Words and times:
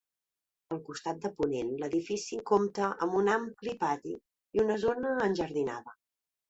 Al 0.75 0.79
costat 0.87 1.19
de 1.25 1.31
ponent 1.41 1.69
l'edifici 1.83 2.41
compta 2.53 2.89
amb 3.07 3.21
un 3.23 3.31
ampli 3.37 3.77
pati 3.87 4.19
i 4.59 4.67
una 4.67 4.83
zona 4.89 5.17
enjardinada. 5.31 6.01